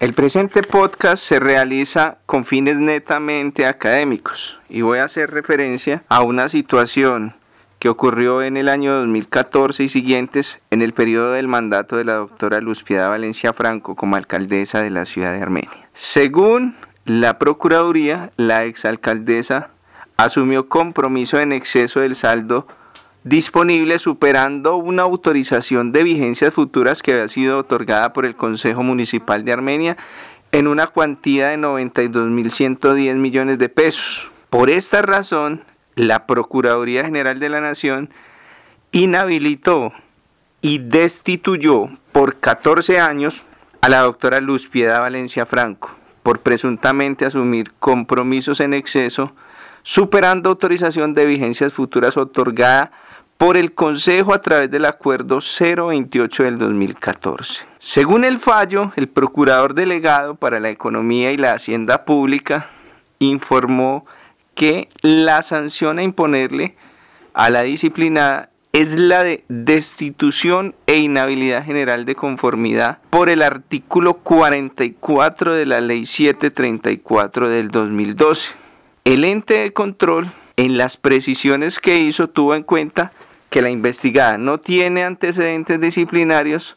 El 0.00 0.14
presente 0.14 0.62
podcast 0.62 1.22
se 1.22 1.38
realiza 1.40 2.16
con 2.24 2.46
fines 2.46 2.78
netamente 2.78 3.66
académicos 3.66 4.58
y 4.70 4.80
voy 4.80 4.98
a 4.98 5.04
hacer 5.04 5.30
referencia 5.30 6.04
a 6.08 6.22
una 6.22 6.48
situación 6.48 7.34
que 7.78 7.90
ocurrió 7.90 8.40
en 8.42 8.56
el 8.56 8.70
año 8.70 8.94
2014 8.94 9.84
y 9.84 9.88
siguientes 9.90 10.62
en 10.70 10.80
el 10.80 10.94
periodo 10.94 11.32
del 11.32 11.48
mandato 11.48 11.98
de 11.98 12.04
la 12.04 12.14
doctora 12.14 12.62
Luz 12.62 12.82
Piedad 12.82 13.10
Valencia 13.10 13.52
Franco 13.52 13.94
como 13.94 14.16
alcaldesa 14.16 14.80
de 14.80 14.88
la 14.88 15.04
ciudad 15.04 15.32
de 15.32 15.42
Armenia. 15.42 15.90
Según 15.92 16.76
la 17.04 17.38
Procuraduría, 17.38 18.30
la 18.38 18.64
exalcaldesa 18.64 19.68
asumió 20.16 20.70
compromiso 20.70 21.38
en 21.38 21.52
exceso 21.52 22.00
del 22.00 22.16
saldo 22.16 22.66
disponible 23.24 23.98
superando 23.98 24.76
una 24.76 25.02
autorización 25.02 25.92
de 25.92 26.02
vigencias 26.02 26.54
futuras 26.54 27.02
que 27.02 27.12
había 27.12 27.28
sido 27.28 27.58
otorgada 27.58 28.12
por 28.12 28.24
el 28.24 28.34
Consejo 28.34 28.82
Municipal 28.82 29.44
de 29.44 29.52
Armenia 29.52 29.96
en 30.52 30.66
una 30.66 30.86
cuantía 30.86 31.48
de 31.48 31.58
92.110 31.58 33.14
millones 33.16 33.58
de 33.58 33.68
pesos. 33.68 34.30
Por 34.48 34.70
esta 34.70 35.02
razón, 35.02 35.62
la 35.94 36.26
Procuraduría 36.26 37.04
General 37.04 37.38
de 37.38 37.48
la 37.48 37.60
Nación 37.60 38.10
inhabilitó 38.92 39.92
y 40.62 40.78
destituyó 40.78 41.90
por 42.12 42.38
14 42.40 42.98
años 42.98 43.42
a 43.80 43.88
la 43.88 44.00
doctora 44.00 44.40
Luz 44.40 44.66
Piedad 44.66 45.00
Valencia 45.00 45.46
Franco 45.46 45.96
por 46.22 46.40
presuntamente 46.40 47.24
asumir 47.24 47.72
compromisos 47.78 48.60
en 48.60 48.74
exceso, 48.74 49.32
superando 49.82 50.50
autorización 50.50 51.14
de 51.14 51.26
vigencias 51.26 51.72
futuras 51.72 52.16
otorgada 52.16 52.92
por 53.40 53.56
el 53.56 53.72
Consejo 53.72 54.34
a 54.34 54.42
través 54.42 54.70
del 54.70 54.84
Acuerdo 54.84 55.38
028 55.40 56.42
del 56.42 56.58
2014. 56.58 57.64
Según 57.78 58.26
el 58.26 58.38
fallo, 58.38 58.92
el 58.96 59.08
Procurador 59.08 59.72
Delegado 59.72 60.34
para 60.34 60.60
la 60.60 60.68
Economía 60.68 61.32
y 61.32 61.38
la 61.38 61.52
Hacienda 61.52 62.04
Pública 62.04 62.68
informó 63.18 64.04
que 64.54 64.90
la 65.00 65.40
sanción 65.40 65.98
a 65.98 66.02
imponerle 66.02 66.76
a 67.32 67.48
la 67.48 67.62
disciplinada 67.62 68.50
es 68.74 68.98
la 68.98 69.24
de 69.24 69.42
destitución 69.48 70.74
e 70.86 70.98
inhabilidad 70.98 71.64
general 71.64 72.04
de 72.04 72.16
conformidad 72.16 72.98
por 73.08 73.30
el 73.30 73.40
artículo 73.40 74.18
44 74.18 75.54
de 75.54 75.64
la 75.64 75.80
Ley 75.80 76.04
734 76.04 77.48
del 77.48 77.70
2012. 77.70 78.50
El 79.06 79.24
ente 79.24 79.60
de 79.60 79.72
control 79.72 80.30
en 80.58 80.76
las 80.76 80.98
precisiones 80.98 81.78
que 81.78 81.96
hizo 81.96 82.28
tuvo 82.28 82.54
en 82.54 82.64
cuenta 82.64 83.12
que 83.50 83.62
la 83.62 83.70
investigada 83.70 84.38
no 84.38 84.58
tiene 84.58 85.04
antecedentes 85.04 85.80
disciplinarios, 85.80 86.76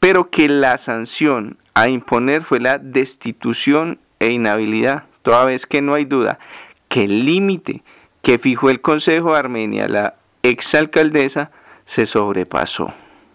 pero 0.00 0.30
que 0.30 0.48
la 0.48 0.78
sanción 0.78 1.58
a 1.74 1.88
imponer 1.88 2.42
fue 2.42 2.60
la 2.60 2.78
destitución 2.78 3.98
e 4.18 4.32
inhabilidad, 4.32 5.04
toda 5.22 5.44
vez 5.44 5.66
que 5.66 5.82
no 5.82 5.94
hay 5.94 6.04
duda 6.04 6.38
que 6.88 7.04
el 7.04 7.24
límite 7.24 7.82
que 8.22 8.38
fijó 8.38 8.70
el 8.70 8.80
Consejo 8.80 9.32
de 9.32 9.38
Armenia, 9.38 9.86
la 9.88 10.14
exalcaldesa, 10.42 11.50
se 11.84 12.06
sobrepasó. 12.06 12.92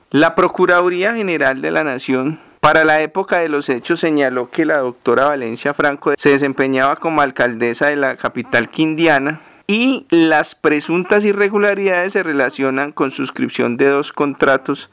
La 0.09 0.35
Procuraduría 0.35 1.16
General 1.16 1.61
de 1.61 1.71
la 1.71 1.83
Nación 1.83 2.39
para 2.59 2.85
la 2.85 3.01
época 3.01 3.39
de 3.39 3.49
los 3.49 3.69
hechos 3.69 3.99
señaló 3.99 4.49
que 4.49 4.66
la 4.66 4.77
doctora 4.79 5.25
Valencia 5.25 5.73
Franco 5.73 6.13
se 6.17 6.29
desempeñaba 6.29 6.95
como 6.95 7.21
alcaldesa 7.21 7.88
de 7.88 7.95
la 7.95 8.16
capital 8.16 8.69
quindiana 8.69 9.41
y 9.67 10.06
las 10.09 10.56
presuntas 10.56 11.23
irregularidades 11.23 12.14
se 12.14 12.23
relacionan 12.23 12.92
con 12.92 13.11
suscripción 13.11 13.78
de 13.78 13.89
dos 13.89 14.11
contratos 14.11 14.89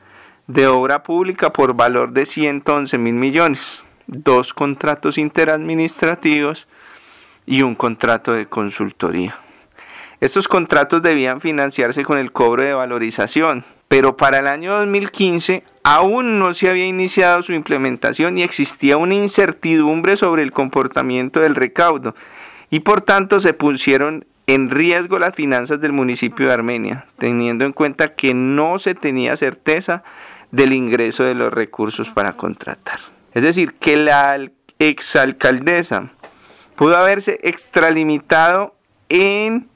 de 0.46 0.66
obra 0.66 1.02
pública 1.02 1.52
por 1.52 1.74
valor 1.74 2.12
de 2.12 2.26
111 2.26 2.98
mil 2.98 3.14
millones, 3.14 3.84
dos 4.06 4.52
contratos 4.54 5.18
interadministrativos 5.18 6.66
y 7.46 7.62
un 7.62 7.74
contrato 7.74 8.32
de 8.32 8.46
consultoría. 8.46 9.38
Estos 10.20 10.48
contratos 10.48 11.02
debían 11.02 11.40
financiarse 11.40 12.04
con 12.04 12.18
el 12.18 12.30
cobro 12.30 12.62
de 12.62 12.74
valorización, 12.74 13.64
pero 13.88 14.16
para 14.16 14.40
el 14.40 14.46
año 14.46 14.76
2015 14.76 15.64
aún 15.82 16.38
no 16.38 16.52
se 16.52 16.68
había 16.68 16.86
iniciado 16.86 17.42
su 17.42 17.52
implementación 17.54 18.38
y 18.38 18.42
existía 18.42 18.96
una 18.96 19.14
incertidumbre 19.14 20.16
sobre 20.16 20.42
el 20.42 20.52
comportamiento 20.52 21.40
del 21.40 21.54
recaudo 21.54 22.14
y 22.70 22.80
por 22.80 23.00
tanto 23.00 23.40
se 23.40 23.54
pusieron 23.54 24.26
en 24.54 24.68
riesgo 24.68 25.20
las 25.20 25.34
finanzas 25.34 25.80
del 25.80 25.92
municipio 25.92 26.46
de 26.46 26.52
Armenia, 26.52 27.06
teniendo 27.18 27.64
en 27.64 27.72
cuenta 27.72 28.14
que 28.14 28.34
no 28.34 28.80
se 28.80 28.96
tenía 28.96 29.36
certeza 29.36 30.02
del 30.50 30.72
ingreso 30.72 31.22
de 31.22 31.36
los 31.36 31.52
recursos 31.52 32.10
para 32.10 32.32
contratar. 32.32 32.98
Es 33.32 33.44
decir, 33.44 33.74
que 33.74 33.96
la 33.96 34.50
exalcaldesa 34.80 36.10
pudo 36.74 36.96
haberse 36.96 37.38
extralimitado 37.44 38.74
en 39.08 39.68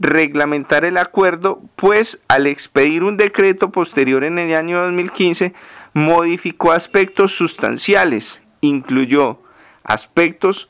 reglamentar 0.00 0.84
el 0.84 0.98
acuerdo, 0.98 1.62
pues 1.76 2.20
al 2.26 2.48
expedir 2.48 3.04
un 3.04 3.16
decreto 3.16 3.70
posterior 3.70 4.24
en 4.24 4.40
el 4.40 4.56
año 4.56 4.82
2015, 4.82 5.54
modificó 5.94 6.72
aspectos 6.72 7.32
sustanciales, 7.32 8.42
incluyó 8.60 9.40
aspectos 9.84 10.68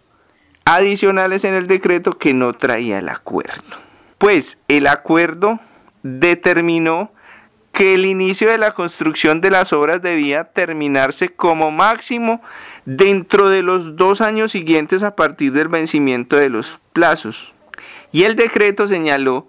adicionales 0.67 1.45
en 1.45 1.55
el 1.55 1.67
decreto 1.69 2.19
que 2.19 2.35
no 2.35 2.53
traía 2.53 2.99
el 2.99 3.09
acuerdo. 3.09 3.79
Pues 4.19 4.61
el 4.69 4.87
acuerdo 4.89 5.61
determinó 6.03 7.13
que 7.73 7.95
el 7.95 8.05
inicio 8.07 8.51
de 8.51 8.59
la 8.59 8.73
construcción 8.73 9.41
de 9.41 9.51
las 9.51 9.73
obras 9.73 10.03
debía 10.03 10.45
terminarse 10.45 11.29
como 11.29 11.71
máximo 11.71 12.43
dentro 12.85 13.49
de 13.49 13.63
los 13.63 13.97
dos 13.97 14.21
años 14.21 14.53
siguientes 14.53 15.03
a 15.03 15.15
partir 15.15 15.53
del 15.53 15.69
vencimiento 15.69 16.37
de 16.37 16.51
los 16.51 16.81
plazos. 16.93 17.53
Y 18.13 18.25
el 18.25 18.35
decreto 18.35 18.89
señaló 18.89 19.47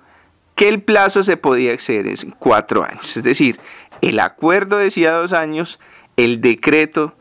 que 0.55 0.67
el 0.67 0.81
plazo 0.81 1.23
se 1.23 1.37
podía 1.37 1.71
exceder 1.71 2.07
en 2.07 2.31
cuatro 2.31 2.83
años. 2.83 3.15
Es 3.15 3.23
decir, 3.23 3.59
el 4.01 4.19
acuerdo 4.19 4.77
decía 4.77 5.13
dos 5.13 5.33
años, 5.33 5.79
el 6.17 6.41
decreto 6.41 7.15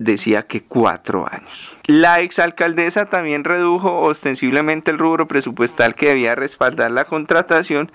decía 0.00 0.44
que 0.44 0.62
cuatro 0.62 1.28
años. 1.30 1.76
La 1.84 2.20
exalcaldesa 2.20 3.06
también 3.06 3.44
redujo 3.44 4.00
ostensiblemente 4.00 4.90
el 4.90 4.98
rubro 4.98 5.28
presupuestal 5.28 5.94
que 5.94 6.08
debía 6.08 6.34
respaldar 6.34 6.90
la 6.90 7.04
contratación 7.04 7.92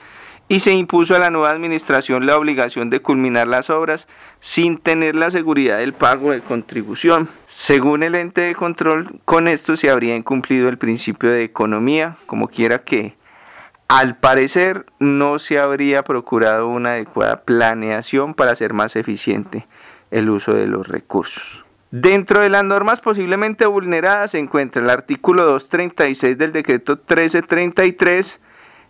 y 0.48 0.60
se 0.60 0.72
impuso 0.72 1.16
a 1.16 1.20
la 1.20 1.32
nueva 1.32 1.50
administración 1.50 2.28
la 2.28 2.38
obligación 2.38 2.92
de 2.92 3.02
culminar 3.02 3.48
las 3.48 3.72
obras 3.72 4.08
sin 4.40 4.78
tener 4.78 5.16
la 5.16 5.32
seguridad 5.32 5.80
del 5.80 5.94
pago 5.94 6.32
de 6.32 6.42
contribución. 6.42 7.28
Según 7.48 8.04
el 8.04 8.14
ente 8.14 8.42
de 8.42 8.54
control, 8.54 9.20
con 9.26 9.48
esto 9.48 9.76
se 9.76 9.90
habría 9.90 10.16
incumplido 10.16 10.70
el 10.70 10.78
principio 10.78 11.32
de 11.32 11.44
economía, 11.44 12.18
como 12.28 12.50
quiera 12.50 12.84
que 12.84 13.16
al 13.88 14.18
parecer 14.18 14.86
no 15.00 15.40
se 15.40 15.58
habría 15.58 16.04
procurado 16.04 16.68
una 16.68 16.92
adecuada 16.92 17.42
planeación 17.42 18.36
para 18.36 18.52
hacer 18.52 18.74
más 18.74 18.96
eficiente 18.96 19.66
el 20.12 20.30
uso 20.30 20.54
de 20.54 20.68
los 20.68 20.88
recursos. 20.88 21.65
Dentro 21.98 22.42
de 22.42 22.50
las 22.50 22.66
normas 22.66 23.00
posiblemente 23.00 23.66
vulneradas 23.66 24.32
se 24.32 24.38
encuentra 24.38 24.82
el 24.82 24.90
artículo 24.90 25.46
236 25.46 26.38
del 26.38 26.52
decreto 26.52 26.98
1333, 26.98 28.42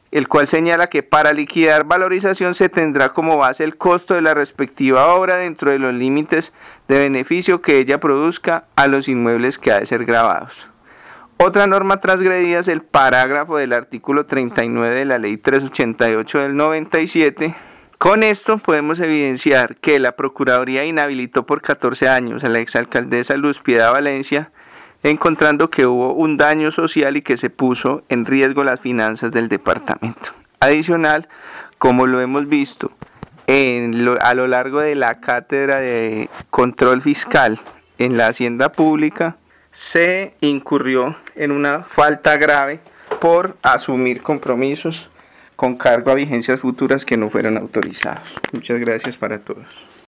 el 0.09 0.27
cual 0.27 0.47
señala 0.47 0.87
que 0.87 1.03
para 1.03 1.31
liquidar 1.31 1.83
valorización 1.83 2.55
se 2.55 2.67
tendrá 2.67 3.09
como 3.09 3.37
base 3.37 3.63
el 3.63 3.77
costo 3.77 4.15
de 4.15 4.23
la 4.23 4.33
respectiva 4.33 5.13
obra 5.13 5.35
dentro 5.35 5.69
de 5.69 5.77
los 5.77 5.93
límites 5.93 6.51
de 6.87 6.97
beneficio 6.97 7.61
que 7.61 7.77
ella 7.77 7.99
produzca 7.99 8.63
a 8.75 8.87
los 8.87 9.07
inmuebles 9.07 9.59
que 9.59 9.71
ha 9.71 9.79
de 9.79 9.85
ser 9.85 10.03
grabados. 10.05 10.67
Otra 11.37 11.67
norma 11.67 12.01
transgredida 12.01 12.57
es 12.57 12.67
el 12.67 12.81
parágrafo 12.81 13.57
del 13.57 13.73
artículo 13.73 14.25
39 14.25 14.95
de 14.95 15.05
la 15.05 15.19
ley 15.19 15.37
388 15.37 16.39
del 16.39 16.55
97 16.55 17.53
con 17.97 18.23
esto 18.23 18.57
podemos 18.57 18.99
evidenciar 18.99 19.75
que 19.77 19.99
la 19.99 20.13
Procuraduría 20.13 20.85
inhabilitó 20.85 21.45
por 21.45 21.61
14 21.61 22.09
años 22.09 22.43
a 22.43 22.49
la 22.49 22.59
exalcaldesa 22.59 23.35
Luz 23.37 23.59
Piedad 23.59 23.91
Valencia, 23.91 24.51
encontrando 25.03 25.69
que 25.69 25.85
hubo 25.85 26.13
un 26.13 26.37
daño 26.37 26.71
social 26.71 27.15
y 27.17 27.21
que 27.21 27.37
se 27.37 27.49
puso 27.49 28.03
en 28.09 28.25
riesgo 28.25 28.63
las 28.63 28.79
finanzas 28.79 29.31
del 29.31 29.49
departamento. 29.49 30.31
Adicional, 30.59 31.29
como 31.77 32.07
lo 32.07 32.21
hemos 32.21 32.47
visto 32.47 32.91
a 33.47 34.33
lo 34.33 34.47
largo 34.47 34.79
de 34.81 34.95
la 34.95 35.19
cátedra 35.19 35.79
de 35.79 36.29
control 36.49 37.01
fiscal 37.01 37.59
en 37.99 38.17
la 38.17 38.27
hacienda 38.27 38.71
pública, 38.71 39.37
se 39.71 40.33
incurrió 40.41 41.15
en 41.35 41.51
una 41.51 41.83
falta 41.83 42.37
grave 42.37 42.79
por 43.19 43.55
asumir 43.61 44.23
compromisos 44.23 45.09
con 45.55 45.75
cargo 45.77 46.11
a 46.11 46.15
vigencias 46.15 46.59
futuras 46.59 47.05
que 47.05 47.17
no 47.17 47.29
fueron 47.29 47.57
autorizados. 47.57 48.35
Muchas 48.51 48.79
gracias 48.79 49.17
para 49.17 49.39
todos. 49.39 49.94